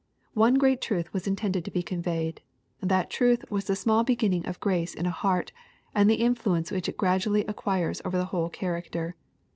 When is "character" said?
8.49-9.15